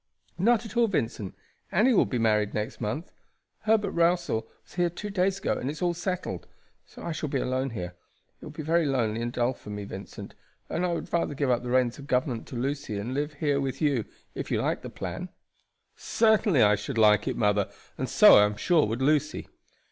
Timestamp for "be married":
2.07-2.55